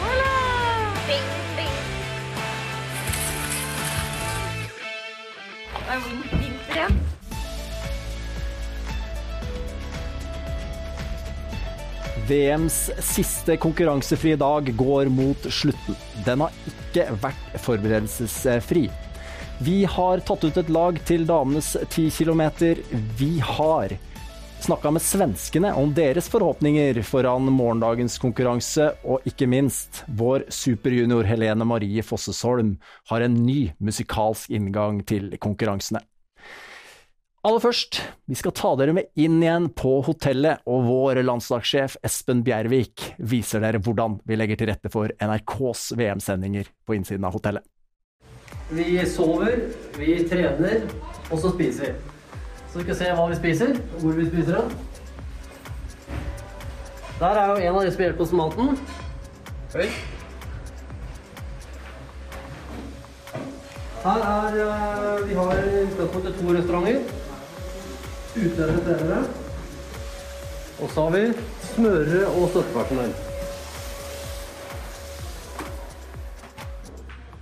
Voilà! 0.00 0.32
Bing, 1.06 1.30
bing. 1.56 1.76
Det 5.74 5.94
er 5.94 6.04
vin- 6.06 6.40
vinter 6.40 6.76
igjen. 6.80 7.00
VMs 12.28 12.76
siste 13.02 13.56
konkurransefrie 13.60 14.36
dag 14.38 14.68
går 14.76 15.08
mot 15.10 15.46
slutten. 15.52 15.96
Den 16.26 16.44
har 16.44 16.54
ikke 16.70 17.06
vært 17.22 17.56
forberedelsesfri. 17.64 18.84
Vi 19.60 19.80
har 19.92 20.22
tatt 20.24 20.44
ut 20.46 20.56
et 20.62 20.70
lag 20.72 21.00
til 21.08 21.26
damenes 21.28 21.72
10 21.90 22.06
km. 22.16 22.42
Vi 23.18 23.32
har 23.44 23.96
snakka 24.64 24.90
med 24.90 25.02
svenskene 25.02 25.72
om 25.76 25.92
deres 25.96 26.28
forhåpninger 26.32 26.98
foran 27.06 27.48
morgendagens 27.52 28.18
konkurranse, 28.22 28.90
og 29.04 29.24
ikke 29.28 29.48
minst, 29.50 30.02
vår 30.06 30.44
superjunior 30.52 31.24
Helene 31.28 31.66
Marie 31.68 32.04
Fossesholm 32.04 32.74
har 33.10 33.24
en 33.24 33.38
ny 33.46 33.72
musikalsk 33.78 34.52
inngang 34.54 35.00
til 35.08 35.32
konkurransene. 35.40 36.02
Aller 37.40 37.62
først, 37.64 38.02
vi 38.28 38.36
skal 38.36 38.52
ta 38.52 38.74
dere 38.76 38.92
med 38.98 39.08
inn 39.16 39.38
igjen 39.40 39.70
på 39.72 39.94
hotellet, 40.04 40.60
og 40.68 40.84
vår 40.90 41.22
landslagssjef 41.24 41.96
Espen 42.04 42.44
Bjervik 42.44 43.14
viser 43.16 43.64
dere 43.64 43.80
hvordan 43.80 44.18
vi 44.28 44.36
legger 44.36 44.60
til 44.60 44.68
rette 44.68 44.92
for 44.92 45.08
NRKs 45.16 45.94
VM-sendinger 45.96 46.68
på 46.84 46.98
innsiden 46.98 47.24
av 47.24 47.38
hotellet. 47.38 47.64
Vi 48.68 49.00
sover, 49.08 49.56
vi 49.96 50.20
trener, 50.28 50.84
og 51.30 51.38
så 51.40 51.54
spiser 51.56 51.94
vi. 51.94 52.19
Så 52.72 52.78
skal 52.78 52.92
vi 52.92 52.94
se 52.94 53.10
hva 53.18 53.26
vi 53.26 53.36
spiser, 53.36 53.70
og 53.94 54.02
hvor 54.04 54.12
vi 54.14 54.24
spiser 54.28 54.56
det. 54.60 54.64
Der 57.20 57.38
er 57.40 57.48
jo 57.50 57.56
en 57.56 57.74
av 57.74 57.82
de 57.82 57.92
som 57.92 58.02
hjelper 58.04 58.22
oss 58.24 58.32
med 58.32 58.40
maten. 58.40 58.78
Oi. 59.74 59.88
Her 64.04 64.22
er 64.28 64.60
eh, 64.64 65.26
Vi 65.28 65.34
har 65.34 65.58
utgangspunktet 65.80 66.38
to 66.38 66.54
restauranter. 66.54 67.02
Trenere. 68.56 69.18
Og 70.80 70.94
så 70.94 71.02
har 71.02 71.10
vi 71.10 71.24
smørere 71.74 72.22
og 72.30 72.48
støttepersonell. 72.54 73.12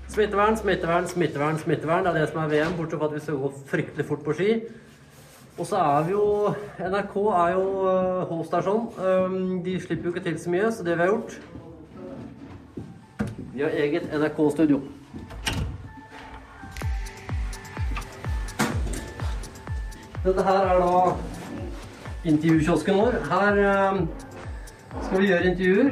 Smittevern, 0.08 0.56
smittevern, 0.56 1.06
smittevern, 1.06 1.58
smittevern. 1.62 2.04
Det 2.04 2.16
er 2.16 2.20
det 2.24 2.28
som 2.32 2.42
er 2.42 2.52
VM, 2.56 2.76
bortsett 2.80 2.98
fra 2.98 3.12
at 3.12 3.14
vi 3.14 3.26
skal 3.28 3.42
gå 3.44 3.54
fryktelig 3.70 4.08
fort 4.08 4.24
på 4.24 4.40
ski. 4.40 4.52
Og 5.58 5.66
så 5.66 5.76
er 5.76 6.04
vi 6.06 6.12
jo 6.12 6.54
NRK 6.78 7.14
er 7.16 7.48
jo 7.56 7.62
host 8.30 8.52
der 8.54 8.62
sånn. 8.62 8.84
Um, 8.94 9.38
de 9.64 9.74
slipper 9.82 10.06
jo 10.06 10.12
ikke 10.14 10.22
til 10.28 10.36
så 10.38 10.52
mye, 10.52 10.68
så 10.70 10.84
det 10.86 10.94
vi 10.94 11.02
har 11.02 11.10
gjort 11.10 11.34
Vi 13.56 13.64
har 13.64 13.74
eget 13.74 14.06
NRK-studio. 14.14 14.78
Dette 20.22 20.44
her 20.46 20.68
er 20.68 20.84
da 20.84 20.92
intervjukiosken 22.30 23.02
vår. 23.02 23.18
Her 23.32 23.60
um, 23.90 24.00
skal 25.08 25.24
vi 25.24 25.32
gjøre 25.32 25.50
intervjuer. 25.50 25.90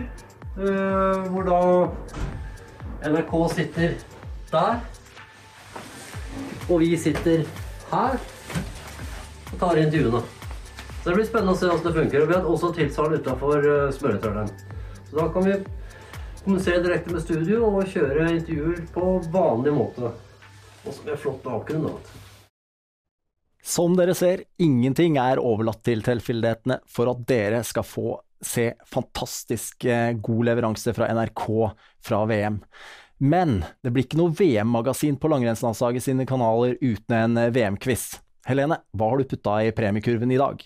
uh, 0.57 1.27
hvor 1.33 1.43
da 1.51 3.11
NRK 3.11 3.35
sitter 3.55 3.99
der. 4.53 4.81
Og 6.71 6.81
vi 6.81 6.97
sitter 6.97 7.43
her 7.91 8.19
og 9.53 9.57
tar 9.61 9.81
intervjuene. 9.83 10.23
Så 11.03 11.11
det 11.11 11.17
blir 11.19 11.29
spennende 11.29 11.55
å 11.55 11.61
se 11.61 11.71
hvordan 11.71 11.87
det 11.87 11.97
funker. 12.01 12.23
Og 12.23 12.31
vi 12.31 12.37
har 12.37 12.51
også 12.51 12.73
tilsvarende 12.75 13.23
utafor 13.23 13.67
smøretørneren. 13.95 14.53
Så 15.07 15.19
da 15.21 15.27
kan 15.33 15.47
vi 15.47 15.59
kommunisere 16.43 16.83
direkte 16.83 17.15
med 17.15 17.23
studio 17.25 17.65
og 17.71 17.89
kjøre 17.91 18.31
intervjuer 18.37 18.85
på 18.95 19.17
vanlig 19.35 19.75
måte. 19.75 20.13
Også 20.87 21.07
med 21.07 21.19
flott 21.19 21.43
bakgrunn. 21.47 21.89
da. 21.89 22.25
Som 23.67 23.97
dere 23.99 24.15
ser, 24.15 24.45
ingenting 24.63 25.17
er 25.19 25.43
overlatt 25.43 25.83
til 25.87 26.05
tilfeldighetene 26.07 26.79
for 26.87 27.11
at 27.11 27.25
dere 27.27 27.65
skal 27.67 27.83
få 27.83 28.21
se 28.47 28.69
fantastisk 28.87 29.85
eh, 29.91 30.13
god 30.13 30.45
leveranse 30.47 30.95
fra 30.95 31.09
NRK 31.11 31.47
fra 32.05 32.21
VM. 32.31 32.61
Men 33.19 33.65
det 33.83 33.91
blir 33.91 34.07
ikke 34.07 34.21
noe 34.21 34.35
VM-magasin 34.37 35.17
på 35.19 35.31
langrennslandslaget 35.33 36.05
sine 36.05 36.29
kanaler 36.29 36.77
uten 36.79 37.17
en 37.17 37.37
eh, 37.43 37.51
VM-quiz. 37.51 38.21
Helene, 38.47 38.79
hva 38.95 39.09
har 39.11 39.19
du 39.19 39.27
putta 39.27 39.57
i 39.67 39.73
premiekurven 39.75 40.31
i 40.31 40.39
dag? 40.39 40.61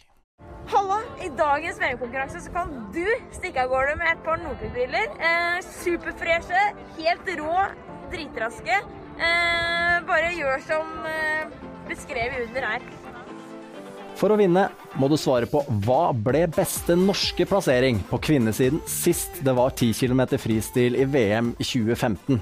Halla! 0.68 0.98
I 1.24 1.30
dagens 1.36 1.78
VM-konkurranse 1.80 2.42
så 2.44 2.52
kan 2.52 2.72
du 2.92 3.06
stikke 3.32 3.62
av 3.64 3.70
gårde 3.72 3.94
med 4.00 4.08
et 4.10 4.20
par 4.24 4.41
Northug-briller. 4.41 5.14
Eh, 5.16 5.58
superfreshe, 5.64 6.64
helt 6.98 7.30
rå, 7.41 7.56
dritraske. 8.12 8.76
Eh, 9.20 9.96
bare 10.08 10.32
gjør 10.36 10.64
som 10.64 11.08
eh, 11.08 11.52
beskrevet 11.88 12.46
under 12.50 12.68
her. 12.68 12.84
For 14.20 14.32
å 14.32 14.36
vinne 14.36 14.66
må 15.00 15.08
du 15.08 15.16
svare 15.20 15.48
på 15.48 15.62
hva 15.86 16.10
ble 16.12 16.44
beste 16.52 16.97
norske 17.00 17.47
plassering 17.48 18.02
på 18.10 18.20
kvinnesiden 18.28 18.82
sist 18.88 19.41
det 19.44 19.56
var 19.56 19.72
10 19.72 19.97
km 20.02 20.26
fristil 20.36 21.00
i 21.00 21.08
VM 21.08 21.54
i 21.56 21.64
2015? 21.64 22.41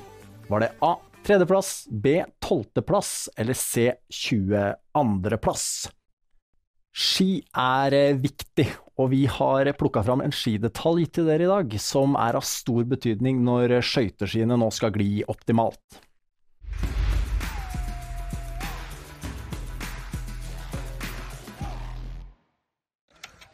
Var 0.50 0.66
det 0.66 0.72
A. 0.82 0.96
Tredjeplass, 1.22 1.84
B. 1.90 2.24
Tolvteplass 2.48 3.28
eller 3.36 3.52
C. 3.52 3.92
22.plass? 4.08 5.90
Ski 6.96 7.42
er 7.52 7.92
eh, 7.92 8.16
viktig, 8.16 8.64
og 8.96 9.10
vi 9.12 9.26
har 9.28 9.68
plukka 9.76 10.00
fram 10.06 10.22
en 10.24 10.32
skidetalj 10.32 11.10
til 11.12 11.28
dere 11.28 11.44
i 11.44 11.50
dag 11.50 11.76
som 11.82 12.16
er 12.16 12.38
av 12.40 12.46
stor 12.48 12.88
betydning 12.88 13.42
når 13.44 13.76
skøyteskiene 13.84 14.56
nå 14.56 14.70
skal 14.72 14.96
gli 14.96 15.20
optimalt. 15.28 16.00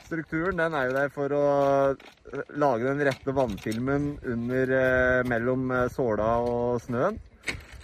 Strukturen 0.06 0.62
den 0.62 0.78
er 0.78 0.86
jo 0.86 0.98
der 1.00 1.14
for 1.18 1.34
å 1.34 1.44
lage 2.62 2.86
den 2.86 3.06
rette 3.10 3.34
vannfilmen 3.34 4.10
under, 4.22 4.78
eh, 4.78 5.22
mellom 5.26 5.70
eh, 5.74 5.88
såla 5.90 6.36
og 6.46 6.84
snøen. 6.86 7.18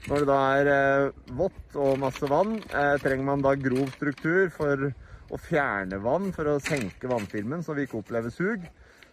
Når 0.08 0.22
det 0.22 0.28
da 0.30 0.38
er 0.56 0.68
eh, 0.72 1.10
vått 1.36 1.76
og 1.76 1.98
masse 2.00 2.28
vann, 2.30 2.56
eh, 2.72 2.96
trenger 3.02 3.26
man 3.26 3.42
da 3.44 3.52
grov 3.58 3.90
struktur 3.92 4.48
for 4.54 4.86
å 5.30 5.38
fjerne 5.38 6.00
vann 6.02 6.30
for 6.34 6.48
å 6.48 6.60
senke 6.62 7.10
vannfilmen 7.10 7.62
så 7.66 7.76
vi 7.76 7.84
ikke 7.86 8.00
opplever 8.00 8.32
sug. 8.32 8.64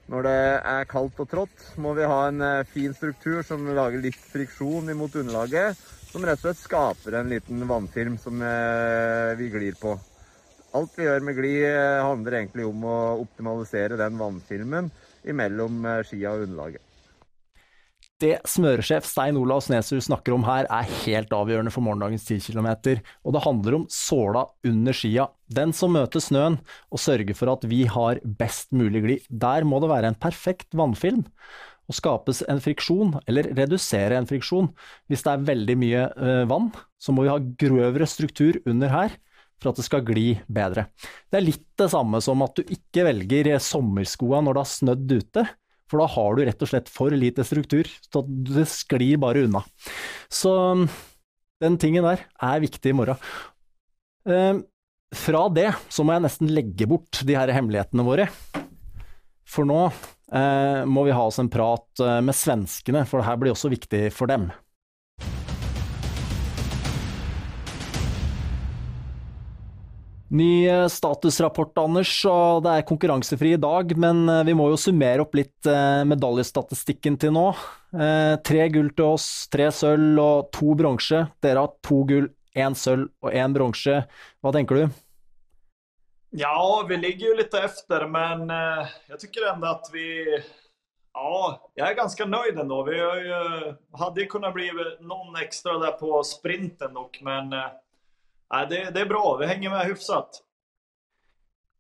Når 0.08 0.24
det 0.24 0.38
er 0.72 0.88
kaldt 0.88 1.20
og 1.20 1.28
trått, 1.28 1.66
må 1.84 1.92
vi 1.98 2.08
ha 2.08 2.22
en 2.30 2.40
eh, 2.46 2.64
fin 2.72 2.96
struktur 2.96 3.44
som 3.46 3.68
lager 3.68 4.00
litt 4.06 4.32
friksjon 4.32 4.94
imot 4.94 5.20
underlaget, 5.20 5.76
som 6.08 6.24
rett 6.24 6.40
og 6.40 6.48
slett 6.48 6.64
skaper 6.64 7.20
en 7.20 7.36
liten 7.36 7.68
vannfilm 7.68 8.16
som 8.22 8.40
vi 8.40 9.50
glir 9.52 9.76
på. 9.76 9.92
Alt 10.78 10.96
vi 10.96 11.04
gjør 11.04 11.26
med 11.28 11.36
glid 11.36 11.68
handler 12.00 12.40
egentlig 12.40 12.64
om 12.70 12.88
å 12.88 12.98
optimalisere 13.20 14.00
den 14.00 14.16
vannfilmen 14.20 14.88
imellom 15.28 15.84
skia 16.08 16.32
og 16.32 16.48
underlaget. 16.48 16.87
Det 18.18 18.40
smøresjef 18.50 19.06
Stein 19.06 19.38
Olav 19.38 19.60
Snesrud 19.62 20.02
snakker 20.02 20.34
om 20.34 20.46
her 20.48 20.66
er 20.74 20.88
helt 21.04 21.34
avgjørende 21.38 21.70
for 21.70 21.86
morgendagens 21.86 22.24
10 22.26 22.40
km, 22.50 22.70
og 23.22 23.36
det 23.36 23.44
handler 23.44 23.76
om 23.78 23.84
såla 23.94 24.42
under 24.66 24.98
skia, 24.98 25.28
den 25.54 25.70
som 25.78 25.94
møter 25.94 26.24
snøen 26.24 26.58
og 26.90 27.02
sørger 27.04 27.38
for 27.38 27.54
at 27.54 27.68
vi 27.70 27.84
har 27.86 28.18
best 28.40 28.74
mulig 28.74 29.04
glid. 29.06 29.28
Der 29.30 29.68
må 29.70 29.78
det 29.84 29.92
være 29.92 30.10
en 30.10 30.18
perfekt 30.18 30.74
vannfilm, 30.74 31.28
og 31.88 32.00
skapes 32.00 32.42
en 32.50 32.64
friksjon, 32.64 33.14
eller 33.30 33.52
redusere 33.54 34.18
en 34.18 34.28
friksjon. 34.28 34.72
Hvis 35.08 35.22
det 35.24 35.36
er 35.36 35.46
veldig 35.52 35.78
mye 35.78 36.10
øh, 36.18 36.44
vann, 36.50 36.72
så 36.98 37.14
må 37.14 37.24
vi 37.24 37.32
ha 37.32 37.38
grøvere 37.38 38.10
struktur 38.10 38.58
under 38.66 38.92
her 38.92 39.14
for 39.62 39.72
at 39.72 39.80
det 39.80 39.86
skal 39.86 40.04
gli 40.06 40.32
bedre. 40.50 40.90
Det 41.30 41.40
er 41.40 41.46
litt 41.46 41.66
det 41.80 41.90
samme 41.94 42.20
som 42.22 42.42
at 42.46 42.58
du 42.58 42.66
ikke 42.66 43.06
velger 43.08 43.54
sommerskoa 43.62 44.42
når 44.42 44.58
det 44.58 44.66
har 44.66 44.74
snødd 44.74 45.16
ute, 45.22 45.48
for 45.88 46.04
da 46.04 46.08
har 46.12 46.36
du 46.36 46.44
rett 46.48 46.64
og 46.64 46.72
slett 46.72 46.90
for 46.92 47.14
lite 47.16 47.46
struktur, 47.48 47.90
så 48.12 48.24
det 48.28 48.68
sklir 48.72 49.20
bare 49.22 49.46
unna. 49.48 49.64
Så 50.30 50.52
den 51.64 51.78
tingen 51.82 52.06
der 52.06 52.26
er 52.44 52.64
viktig 52.64 52.92
i 52.92 52.98
morgen. 52.98 53.22
Eh, 54.28 54.60
fra 55.16 55.48
det 55.56 55.72
så 55.94 56.04
må 56.04 56.16
jeg 56.16 56.26
nesten 56.28 56.52
legge 56.52 56.88
bort 56.90 57.24
de 57.26 57.38
her 57.38 57.52
hemmelighetene 57.56 58.06
våre. 58.06 58.28
For 59.48 59.68
nå 59.68 59.80
eh, 59.88 60.84
må 60.84 61.06
vi 61.08 61.16
ha 61.16 61.24
oss 61.30 61.40
en 61.40 61.52
prat 61.52 62.04
eh, 62.04 62.20
med 62.20 62.36
svenskene, 62.36 63.06
for 63.08 63.22
det 63.22 63.30
her 63.30 63.40
blir 63.40 63.56
også 63.56 63.72
viktig 63.72 64.10
for 64.16 64.30
dem. 64.30 64.50
Ny 70.30 70.68
eh, 70.68 70.88
statusrapport, 70.92 71.78
Anders, 71.80 72.12
og 72.28 72.66
det 72.66 72.74
er 72.76 72.88
konkurransefri 72.88 73.54
i 73.56 73.60
dag, 73.64 73.94
men 73.96 74.26
eh, 74.28 74.44
vi 74.50 74.56
må 74.60 74.66
jo 74.74 74.80
summere 74.80 75.24
opp 75.24 75.38
litt 75.40 75.70
eh, 75.72 76.04
medaljestatistikken 76.08 77.16
til 77.22 77.32
nå. 77.38 77.50
Tre 77.88 78.66
gull 78.70 78.90
til 78.92 79.14
oss, 79.16 79.48
tre 79.50 79.70
sølv 79.72 80.20
og 80.20 80.50
to 80.54 80.74
bronse. 80.78 81.22
Dere 81.42 81.64
har 81.64 81.72
to 81.88 82.02
gull, 82.10 82.28
én 82.60 82.76
sølv 82.76 83.08
og 83.24 83.32
én 83.32 83.56
bronse. 83.56 84.02
Hva 84.44 84.52
tenker 84.54 84.82
du? 84.82 84.98
Ja, 86.36 86.60
vi 86.90 87.00
ligger 87.00 87.32
jo 87.32 87.38
litt 87.40 87.56
efter, 87.56 88.04
men 88.12 88.44
jeg 88.52 89.16
syns 89.16 89.24
tycker 89.24 89.48
at 89.56 89.88
vi 89.96 90.10
Ja, 90.36 91.40
jeg 91.80 91.86
er 91.88 91.98
ganske 91.98 92.28
fornøyd 92.28 92.60
ennå. 92.60 92.84
Vi 92.92 93.00
hadde 94.04 94.28
kunnat 94.30 94.54
bli 94.60 94.68
noen 95.00 95.40
ekstra 95.40 95.80
der 95.82 95.96
på 95.98 96.20
sprinten 96.28 96.94
nok, 97.00 97.18
men 97.26 97.56
eh, 98.54 98.70
det, 98.70 98.92
det 98.94 99.02
är 99.02 99.10
bra. 99.10 99.38
Vi 99.40 99.48
hänger 99.48 99.70
med 99.70 99.86
hyfsat. 99.86 100.42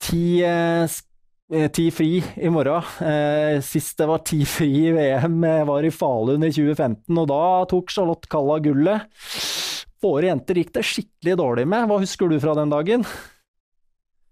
Ti, 0.03 0.43
eh, 0.43 1.71
ti 1.71 1.91
fri 1.91 2.23
i 2.35 2.49
morgen. 2.49 2.83
Eh, 3.01 3.61
sist 3.61 3.97
det 3.97 4.09
var 4.09 4.25
ti 4.27 4.43
fri 4.45 4.71
i 4.87 4.91
VM 4.91 5.41
var 5.67 5.83
i 5.83 5.91
Falun 5.91 6.43
i 6.43 6.51
2015, 6.51 7.17
og 7.17 7.29
da 7.31 7.41
tok 7.71 7.91
Charlotte 7.91 8.29
Kalla 8.29 8.59
gullet. 8.59 9.07
Våre 10.03 10.29
jenter 10.29 10.59
gikk 10.61 10.75
det 10.75 10.85
skikkelig 10.85 11.37
dårlig 11.39 11.65
med. 11.67 11.87
Hva 11.89 11.97
husker 12.03 12.29
du 12.29 12.37
fra 12.41 12.53
den 12.57 12.69
dagen? 12.73 13.07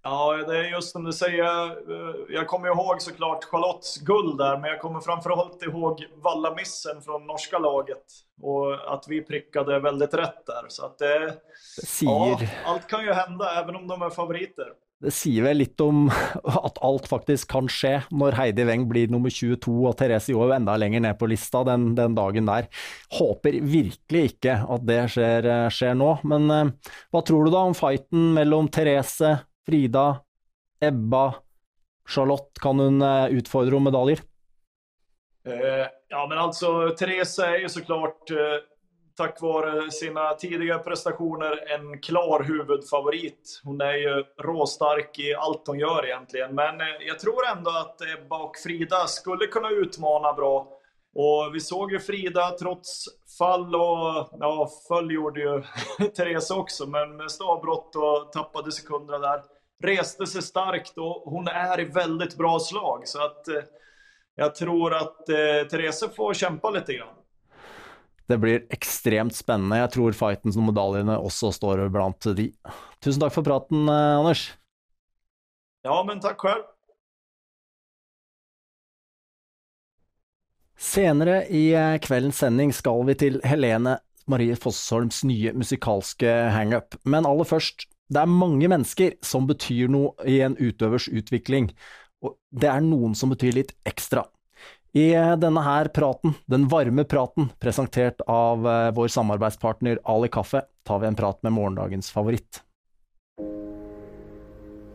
Ja, 0.08 0.38
det 0.48 0.58
är 0.58 0.64
just 0.64 0.92
som 0.92 1.04
du 1.04 1.14
säger. 1.14 1.66
eh, 1.70 2.16
Jag 2.30 2.48
kommer 2.48 2.68
ihåg 2.68 3.02
såklart 3.02 3.44
Charlottes 3.44 3.98
guld 3.98 4.38
där, 4.38 4.58
men 4.58 4.70
jag 4.70 4.80
kommer 4.82 5.00
framförallt 5.00 5.64
ihåg 5.64 6.06
vallamissen 6.24 7.02
från 7.02 7.28
norska 7.28 7.58
laget 7.60 8.04
och 8.42 8.94
att 8.94 9.06
vi 9.08 9.22
prickade 9.22 9.80
väldigt 9.80 10.14
rätt 10.14 10.46
där. 10.46 10.66
Så 10.68 10.86
att 10.86 10.98
det, 11.00 11.20
Det 11.82 11.86
sier, 11.88 12.10
ja, 12.42 12.48
allt 12.66 12.88
kan 12.88 13.04
ju 13.06 13.14
hända, 13.14 13.62
även 13.64 13.76
om 13.76 13.88
de 13.88 14.02
är 14.02 14.10
favoriter. 14.10 14.66
det 15.06 15.12
sier 15.12 15.44
vel 15.44 15.58
litt 15.60 15.82
om 15.84 16.06
at 16.46 16.78
alt 16.82 17.08
faktisk 17.10 17.50
kan 17.52 17.68
skje 17.70 17.98
når 18.16 18.38
Heidi 18.38 18.64
Weng 18.66 18.86
blir 18.90 19.10
nummer 19.12 19.30
22 19.30 19.74
og 19.90 19.98
Therese 20.00 20.30
Johaug 20.32 20.54
enda 20.56 20.78
lenger 20.80 21.04
ned 21.04 21.18
på 21.20 21.28
lista 21.30 21.64
den, 21.68 21.90
den 21.98 22.16
dagen 22.16 22.46
der. 22.48 22.70
Håper 23.20 23.58
virkelig 23.62 24.24
ikke 24.32 24.56
at 24.70 24.86
det 24.88 25.02
skjer, 25.18 25.50
skjer 25.74 25.98
nå, 26.00 26.14
men 26.24 26.48
eh, 26.52 26.72
hva 27.12 27.26
tror 27.26 27.46
du 27.50 27.52
da 27.58 27.66
om 27.68 27.76
fighten 27.76 28.32
mellom 28.38 28.70
Therese, 28.72 29.36
Frida, 29.66 30.22
Ebba, 30.82 31.34
Charlotte? 32.10 32.62
Kan 32.62 32.80
hun 32.80 33.02
eh, 33.02 33.26
utfordre 33.40 33.76
om 33.76 33.84
medaljer? 33.84 34.22
Eh, 35.48 35.88
ja, 36.10 36.28
men 36.30 36.38
altså, 36.38 36.90
Therese 36.98 37.46
er 37.46 37.60
jo 37.66 37.70
så 37.70 37.82
klart 37.86 38.32
eh, 38.32 38.62
takk 39.18 39.42
vare 39.42 39.92
sine 39.92 40.24
tidligere 40.40 40.80
prestasjoner 40.84 41.60
en 41.76 42.00
klar 42.02 42.44
huvudfavorit. 42.44 43.60
Hun 43.64 43.82
er 43.82 43.98
jo 44.02 44.16
råstark 44.44 45.20
i 45.20 45.34
alt 45.34 45.68
hun 45.68 45.80
gjør, 45.80 46.08
egentlig. 46.10 46.46
men 46.52 46.82
eh, 46.82 47.06
jeg 47.10 47.20
tror 47.22 47.50
enda 47.52 47.76
at 47.86 48.08
Ebba 48.18 48.42
og 48.48 48.58
Frida 48.64 49.06
skulle 49.08 49.50
kunne 49.54 49.74
utmana 49.82 50.34
bra. 50.34 50.56
Og 51.16 51.54
vi 51.54 51.62
såg 51.64 51.94
jo 51.96 52.00
Frida 52.04 52.50
trots 52.60 53.06
fall 53.38 53.70
og 53.76 54.34
ja, 54.40 54.54
fall 54.88 55.12
ju 55.12 55.30
Therese 56.16 56.52
også, 56.52 56.90
men 56.92 57.16
med 57.16 57.32
stavbrott 57.32 57.96
og 57.96 58.32
tappade 58.34 58.72
sekunderna 58.72 59.20
där. 59.20 59.55
Reste 59.84 60.28
sig 60.28 60.42
starkt 60.42 60.98
och 60.98 61.24
hon 61.26 61.48
är 61.48 61.80
i 61.80 61.86
väldigt 61.86 62.38
bra 62.38 62.60
slag 62.60 63.08
så 63.08 63.26
att 63.26 63.48
eh, 63.48 63.64
jag 64.36 64.56
tror 64.56 64.94
att 64.94 65.30
eh, 65.30 65.68
Therese 65.70 66.04
får 66.16 66.34
kämpa 66.34 66.70
lite 66.70 66.94
grann. 66.94 67.16
Det 68.28 68.38
blir 68.38 68.66
ekstremt 68.70 69.36
spennende. 69.36 69.78
Jeg 69.78 69.92
tror 69.94 70.16
fightens 70.18 70.58
og 70.58 70.66
medaljene 70.66 71.18
også 71.22 71.52
står 71.54 71.84
blant 71.94 72.26
de. 72.38 72.48
Tusen 73.04 73.22
takk 73.22 73.36
for 73.36 73.46
praten, 73.46 73.86
eh, 73.90 74.20
Anders. 74.20 74.48
Ja, 75.86 76.04
men 76.08 76.20
tack 76.20 76.38
själv. 76.42 76.64
Senere 80.78 81.46
i 81.48 81.74
eh, 81.74 81.98
kveldens 82.02 82.42
sending 82.42 82.74
skal 82.74 83.06
vi 83.08 83.16
til 83.16 83.38
Helene 83.46 84.00
Marie 84.28 84.56
Fossholms 84.58 85.22
nye 85.24 85.54
musikalske 85.54 86.32
hangup, 86.50 86.98
men 87.06 87.28
aller 87.30 87.46
først, 87.46 87.86
det 88.12 88.22
er 88.22 88.30
mange 88.30 88.70
mennesker 88.70 89.18
som 89.26 89.48
betyr 89.50 89.90
noe 89.92 90.14
i 90.30 90.40
en 90.46 90.58
utøvers 90.60 91.08
utvikling, 91.10 91.72
og 92.22 92.38
det 92.54 92.70
er 92.70 92.84
noen 92.86 93.16
som 93.18 93.34
betyr 93.34 93.58
litt 93.58 93.74
ekstra. 93.88 94.26
I 94.96 95.10
eh, 95.12 95.34
denne 95.42 95.60
her 95.66 95.90
praten, 95.92 96.38
den 96.48 96.70
varme 96.72 97.04
praten, 97.04 97.50
presentert 97.60 98.22
av 98.32 98.64
eh, 98.64 98.92
vår 98.96 99.12
samarbeidspartner 99.12 100.00
Ali 100.08 100.30
Kaffe, 100.32 100.64
tar 100.88 101.02
vi 101.02 101.10
en 101.10 101.18
prat 101.20 101.42
med 101.44 101.58
morgendagens 101.58 102.14
favoritt. 102.16 102.62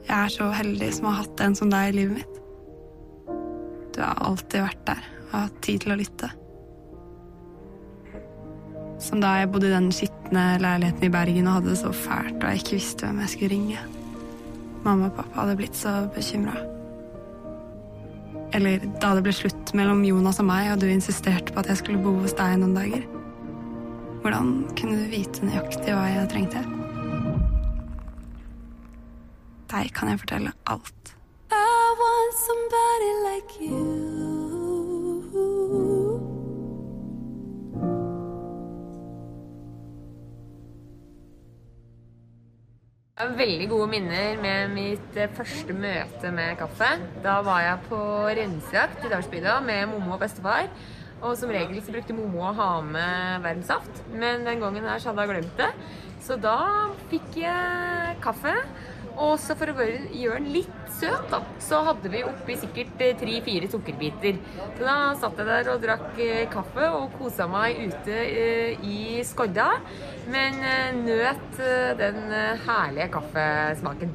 Jeg 0.06 0.16
er 0.16 0.32
så 0.32 0.48
heldig 0.56 0.88
som 0.96 1.10
har 1.10 1.20
hatt 1.20 1.44
en 1.44 1.58
som 1.58 1.70
deg 1.70 1.90
i 1.90 1.96
livet 2.00 2.22
mitt. 2.22 2.38
Du 3.94 4.00
har 4.00 4.16
alltid 4.24 4.64
vært 4.64 4.86
der 4.88 5.10
og 5.30 5.36
hatt 5.36 5.60
tid 5.66 5.84
til 5.84 5.92
å 5.92 6.00
lytte. 6.00 6.30
Som 9.00 9.22
da 9.22 9.38
jeg 9.40 9.48
bodde 9.52 9.70
i 9.70 9.72
den 9.72 9.88
skitne 9.94 10.44
leiligheten 10.60 11.06
i 11.08 11.12
Bergen 11.12 11.48
og 11.48 11.58
hadde 11.58 11.72
det 11.72 11.78
så 11.80 11.92
fælt 11.96 12.36
og 12.36 12.50
jeg 12.50 12.60
ikke 12.60 12.76
visste 12.76 13.08
hvem 13.08 13.22
jeg 13.24 13.32
skulle 13.32 13.54
ringe. 13.54 13.86
Mamma 14.84 15.08
og 15.08 15.16
pappa 15.16 15.42
hadde 15.42 15.56
blitt 15.60 15.76
så 15.76 15.94
bekymra. 16.14 16.56
Eller 18.56 18.82
da 19.00 19.14
det 19.14 19.24
ble 19.24 19.34
slutt 19.34 19.72
mellom 19.78 20.02
Jonas 20.04 20.40
og 20.42 20.48
meg, 20.48 20.72
og 20.72 20.80
du 20.82 20.88
insisterte 20.90 21.54
på 21.54 21.62
at 21.62 21.70
jeg 21.70 21.80
skulle 21.80 22.02
bo 22.02 22.16
hos 22.22 22.34
deg 22.36 22.56
noen 22.58 22.74
dager. 22.74 23.04
Hvordan 24.20 24.50
kunne 24.76 24.98
du 24.98 25.12
vite 25.12 25.46
nøyaktig 25.46 25.94
hva 25.94 26.08
jeg 26.10 26.30
trengte? 26.32 26.64
Deg 29.70 29.92
kan 29.94 30.10
jeg 30.10 30.22
fortelle 30.24 30.52
alt. 30.66 31.14
I 31.54 31.94
want 32.02 32.34
somebody 32.46 33.12
like 33.28 33.52
you. 33.62 34.19
Jeg 43.20 43.28
har 43.28 43.36
veldig 43.36 43.66
gode 43.68 43.86
minner 43.92 44.38
med 44.40 44.70
mitt 44.72 45.16
eh, 45.20 45.28
første 45.36 45.74
møte 45.76 46.30
med 46.32 46.54
kaffe. 46.56 46.86
Da 47.20 47.34
var 47.44 47.58
jeg 47.60 47.82
på 47.90 47.98
rensejakt 48.38 49.02
i 49.04 49.10
Dalsbygda 49.12 49.58
med 49.60 49.90
mommo 49.90 50.14
og 50.14 50.22
bestefar. 50.22 50.70
Og 51.20 51.34
som 51.36 51.52
regel 51.52 51.82
så 51.84 51.92
brukte 51.92 52.16
mommo 52.16 52.46
å 52.48 52.54
ha 52.56 52.70
med 52.80 53.44
varm 53.44 53.60
men 54.14 54.46
den 54.48 54.64
gangen 54.64 54.88
her 54.88 55.04
så 55.04 55.10
hadde 55.10 55.26
jeg 55.26 55.32
glemt 55.34 55.60
det. 55.60 55.68
Så 56.24 56.38
da 56.40 56.56
fikk 57.12 57.36
jeg 57.42 58.16
kaffe. 58.24 58.54
Og 59.18 59.34
så 59.42 59.56
for 59.58 59.72
å 59.72 59.84
gjøre 59.84 60.38
den 60.38 60.52
litt 60.54 60.80
søt, 61.00 61.26
da, 61.32 61.40
så 61.62 61.80
hadde 61.88 62.10
vi 62.12 62.22
oppi 62.26 62.56
sikkert 62.60 63.02
eh, 63.02 63.16
tre-fire 63.18 63.68
sukkerbiter. 63.70 64.38
Så 64.76 64.86
da 64.86 64.96
satt 65.18 65.40
jeg 65.40 65.48
der 65.48 65.70
og 65.72 65.82
drakk 65.82 66.20
eh, 66.22 66.46
kaffe 66.52 66.90
og 66.94 67.14
kosa 67.18 67.48
meg 67.50 67.80
ute 67.90 68.16
eh, 68.16 68.84
i 68.86 69.20
skodda, 69.26 69.72
men 70.30 70.60
nøt 71.04 71.58
den 71.98 72.20
herlige 72.66 73.08
kaffesmaken. 73.16 74.12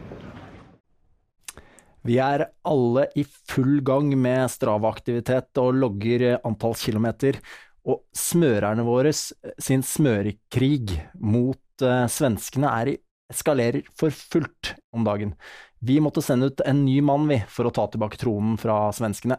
Vi 2.05 2.19
er 2.21 2.45
alle 2.69 3.07
i 3.17 3.23
full 3.25 3.79
gang 3.85 4.11
med 4.21 4.45
Strava-aktivitet 4.53 5.57
og 5.59 5.79
logger 5.81 6.27
antall 6.37 6.77
kilometer, 6.77 7.39
og 7.85 8.05
smørerne 8.15 8.85
våre 8.85 9.11
sin 9.13 9.83
smørekrig 9.85 11.01
mot 11.21 11.85
svenskene 12.09 12.69
er 12.71 12.93
i 12.93 12.95
eskalerer 13.33 13.85
for 13.97 14.13
fullt 14.13 14.75
om 14.95 15.05
dagen. 15.07 15.33
Vi 15.79 15.99
måtte 15.99 16.21
sende 16.21 16.49
ut 16.51 16.61
en 16.65 16.85
ny 16.85 17.01
mann, 17.01 17.27
vi, 17.29 17.41
for 17.49 17.67
å 17.67 17.73
ta 17.73 17.87
tilbake 17.91 18.19
tronen 18.21 18.57
fra 18.61 18.87
svenskene. 18.95 19.37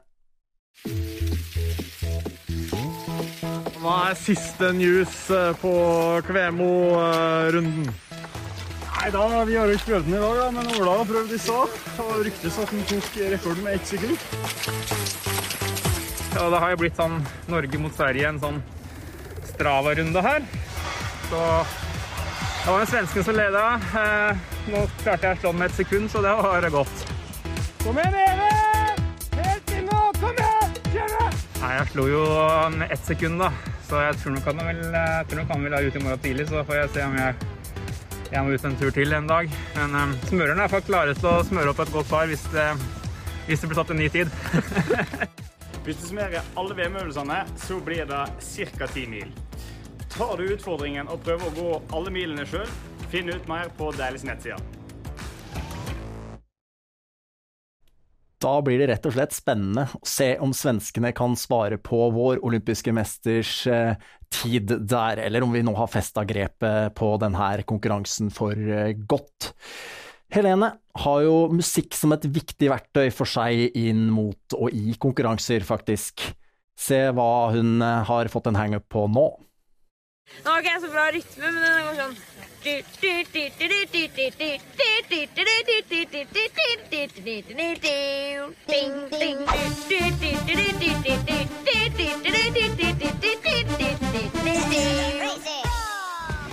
Hva 3.80 3.96
er 4.10 4.18
siste 4.18 4.72
news 4.74 5.14
eh, 5.30 5.52
på 5.62 5.72
Kvemo-runden? 6.26 7.86
Nei, 8.96 9.10
da, 9.14 9.44
Vi 9.46 9.54
har 9.54 9.70
jo 9.70 9.76
ikke 9.76 9.92
prøvd 9.92 10.08
den 10.08 10.16
i 10.16 10.22
dag, 10.22 10.38
da, 10.40 10.46
men 10.56 10.70
Ola 10.80 10.96
har 10.98 11.06
prøvd 11.06 11.34
i 11.36 11.38
stad. 11.38 11.74
Og 12.02 12.22
ryktes 12.26 12.56
at 12.58 12.72
han 12.72 12.86
tok 12.90 13.18
rekorden 13.30 13.62
med 13.62 13.78
ett 13.78 13.90
sekund. 13.92 14.16
Ja, 16.34 16.48
det 16.52 16.62
har 16.64 16.72
jo 16.72 16.80
blitt 16.82 16.98
sånn 16.98 17.20
Norge 17.48 17.78
mot 17.80 17.94
Sverige, 17.94 18.28
en 18.28 18.42
sånn 18.42 18.58
Strava-runde 19.52 20.24
her. 20.26 20.48
Så 21.30 21.42
det 22.66 22.72
var 22.72 22.80
en 22.80 22.86
svensken 22.86 23.24
som 23.24 23.36
leda. 23.36 23.64
Eh, 23.74 24.38
nå 24.72 24.80
klarte 25.04 25.28
jeg 25.28 25.36
å 25.36 25.38
slå 25.38 25.50
den 25.52 25.60
med 25.60 25.68
et 25.70 25.76
sekund, 25.76 26.08
så 26.10 26.18
det 26.24 26.32
var 26.34 26.64
godt. 26.74 27.04
Kom 27.84 28.00
igjen, 28.02 28.16
Even! 28.24 29.04
Helt 29.36 29.70
inn 29.70 29.86
nå! 29.86 30.00
Kom 30.18 30.32
igjen! 30.34 30.74
Kjøre! 30.90 31.28
Nei, 31.60 31.70
jeg 31.76 31.86
slo 31.92 32.08
jo 32.10 32.24
med 32.74 32.90
ett 32.96 33.06
sekund, 33.06 33.38
da. 33.44 33.52
Så 33.86 34.02
jeg 34.02 34.18
tror 34.18 34.34
nok 34.34 34.50
han 34.50 34.58
nok 35.30 35.54
han 35.54 35.62
vil 35.68 35.78
ha 35.78 35.84
ut 35.86 36.00
i 36.00 36.02
morgen 36.02 36.26
tidlig, 36.26 36.48
så 36.50 36.66
får 36.66 36.80
jeg 36.80 36.92
se 36.96 37.06
om 37.06 37.16
jeg, 37.20 37.48
jeg 38.34 38.42
må 38.42 38.58
ut 38.58 38.68
en 38.72 38.76
tur 38.82 38.94
til 38.98 39.14
en 39.14 39.30
dag. 39.30 39.56
Men 39.78 39.98
um, 40.02 40.18
smørerne 40.26 40.66
er 40.66 40.74
faktisk 40.74 40.90
klare 40.90 41.14
til 41.22 41.30
å 41.36 41.38
smøre 41.46 41.70
opp 41.70 41.86
et 41.86 41.94
godt 41.94 42.10
par 42.10 42.26
hvis 42.26 42.48
det, 42.50 42.68
hvis 43.46 43.62
det 43.62 43.70
blir 43.70 43.78
tatt 43.84 43.94
en 43.94 44.02
ny 44.02 44.10
tid. 44.10 44.34
Hvis 45.86 46.00
du 46.00 46.08
smører 46.08 46.42
alle 46.58 46.74
VM-øvelsene, 46.74 47.44
så 47.62 47.78
blir 47.78 48.08
det 48.10 48.24
ca. 48.42 48.88
10 48.90 49.06
mil. 49.06 49.30
Tar 50.16 50.38
du 50.40 50.48
utfordringen 50.48 51.10
og 51.12 51.20
prøver 51.26 51.44
å 51.44 51.52
gå 51.52 51.70
alle 51.92 52.10
milene 52.14 52.46
sjøl, 52.48 52.68
finn 53.12 53.28
ut 53.28 53.44
mer 53.50 53.68
på 53.76 53.90
Deilis 53.98 54.24
nettside. 54.24 54.56
Da 58.40 58.54
blir 58.64 58.80
det 58.80 58.88
rett 58.88 59.08
og 59.08 59.12
slett 59.12 59.36
spennende 59.36 59.84
å 59.92 60.00
se 60.08 60.30
om 60.40 60.54
svenskene 60.56 61.12
kan 61.16 61.36
svare 61.36 61.76
på 61.76 62.00
vår 62.16 62.40
olympiske 62.48 62.96
mesters 62.96 63.52
eh, 63.68 64.00
tid 64.32 64.72
der, 64.88 65.20
eller 65.20 65.44
om 65.44 65.52
vi 65.52 65.64
nå 65.66 65.76
har 65.76 65.92
festa 65.92 66.24
grepet 66.24 66.96
på 66.96 67.12
denne 67.20 67.52
konkurransen 67.68 68.32
for 68.32 68.56
eh, 68.56 68.96
godt. 68.96 69.52
Helene 70.32 70.72
har 71.04 71.22
jo 71.28 71.38
musikk 71.52 71.92
som 71.96 72.16
et 72.16 72.24
viktig 72.24 72.72
verktøy 72.72 73.10
for 73.12 73.28
seg 73.28 73.76
inn 73.76 74.06
mot 74.12 74.56
og 74.56 74.72
i 74.72 74.96
konkurranser, 74.96 75.60
faktisk. 75.64 76.24
Se 76.72 77.08
hva 77.12 77.50
hun 77.52 77.82
eh, 77.84 78.06
har 78.08 78.32
fått 78.32 78.48
en 78.48 78.64
hangup 78.64 78.88
på 78.96 79.10
nå. 79.12 79.34
Nå 80.46 80.52
har 80.52 80.58
ikke 80.62 80.72
jeg 80.72 80.80
så 80.82 80.88
bra 80.92 81.04
rytme, 81.10 81.48
men 81.50 81.62
den 81.64 81.86
går 81.86 81.94
sånn 81.98 82.16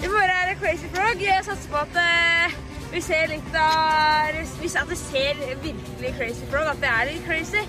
I 0.04 0.10
morgen 0.10 0.36
er 0.36 0.50
det 0.50 0.58
Crazy 0.62 0.90
Frog. 0.94 1.22
Jeg 1.22 1.46
satser 1.46 1.70
på 1.70 1.78
at 1.84 1.96
eh, 2.02 2.60
vi 2.94 3.02
ser 3.02 3.30
litt 3.30 3.56
av 3.58 4.42
Hvis 4.60 4.76
at 4.78 4.90
det 4.90 4.98
ser 5.02 5.34
virkelig 5.64 6.14
Crazy 6.18 6.46
Frog, 6.50 6.70
at 6.74 6.82
det 6.82 6.94
er 6.94 7.10
litt 7.12 7.26
crazy. 7.30 7.66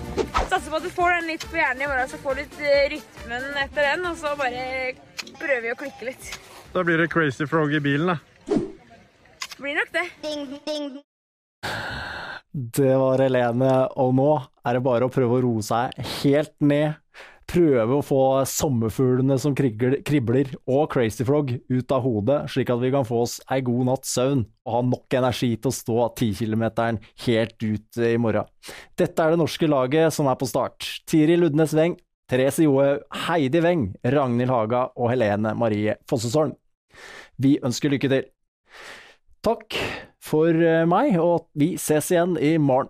Satser 0.49 0.69
på 0.69 0.77
at 0.81 0.85
du 0.85 0.93
får 0.93 1.19
den 1.19 1.33
litt 1.33 1.49
på 1.49 1.61
hjernen 1.61 1.85
i 1.85 1.89
morgen, 1.89 2.09
så 2.09 2.21
får 2.21 2.33
du 2.33 2.45
litt 2.45 2.61
eh, 2.61 2.87
rytmen 2.97 3.51
etter 3.65 3.91
den, 3.91 4.09
og 4.09 4.17
så 4.21 4.33
bare 4.41 4.65
prøver 5.39 5.63
vi 5.67 5.73
å 5.73 5.79
klikke 5.79 6.09
litt. 6.09 6.31
Da 6.75 6.83
blir 6.83 6.99
det 6.99 7.11
Crazy 7.13 7.47
Frog 7.49 7.73
i 7.75 7.81
bilen, 7.83 8.13
da. 8.13 8.17
Blir 9.55 9.77
nok 9.77 9.91
det. 9.95 10.05
Det 12.55 12.91
var 12.99 13.23
Helene, 13.23 13.71
og 13.99 14.13
nå 14.15 14.29
er 14.65 14.77
det 14.77 14.83
bare 14.85 15.07
å 15.07 15.11
prøve 15.11 15.39
å 15.39 15.43
roe 15.45 15.63
seg 15.65 15.95
helt 16.21 16.55
ned. 16.63 16.99
Prøve 17.45 17.99
å 17.99 18.03
få 18.03 18.19
sommerfuglene 18.49 19.35
som 19.39 19.53
krigler, 19.55 19.99
kribler 20.07 20.49
og 20.65 20.87
Crazy 20.91 21.23
Frog 21.27 21.51
ut 21.53 21.93
av 21.93 22.01
hodet, 22.01 22.39
slik 22.49 22.71
at 22.73 22.81
vi 22.81 22.89
kan 22.95 23.05
få 23.05 23.21
oss 23.21 23.35
ei 23.53 23.61
god 23.65 23.85
natts 23.91 24.15
søvn 24.17 24.41
og 24.65 24.73
ha 24.73 24.81
nok 24.87 25.17
energi 25.19 25.51
til 25.53 25.69
å 25.69 25.75
stå 25.77 25.97
10-kilometeren 26.17 26.97
helt 27.27 27.55
ut 27.61 28.01
i 28.01 28.15
morgen. 28.17 28.49
Dette 28.97 29.21
er 29.21 29.35
det 29.35 29.41
norske 29.43 29.69
laget 29.69 30.15
som 30.15 30.27
er 30.31 30.39
på 30.41 30.49
start. 30.49 30.89
Tiril 31.05 31.45
Ludnes 31.45 31.75
Weng, 31.77 31.99
Therese 32.29 32.65
Johaug, 32.65 33.03
Heidi 33.27 33.61
Weng, 33.61 33.89
Ragnhild 34.03 34.49
Haga 34.49 34.87
og 34.97 35.11
Helene 35.11 35.53
Marie 35.57 35.97
Fossesholm. 36.09 36.55
Vi 37.37 37.57
ønsker 37.63 37.91
lykke 37.91 38.09
til. 38.09 38.25
Takk 39.45 39.77
for 40.23 40.49
eh, 40.49 40.87
meg, 40.89 41.19
og 41.21 41.51
vi 41.53 41.75
ses 41.81 42.09
igjen 42.13 42.33
i 42.41 42.55
morgen. 42.57 42.89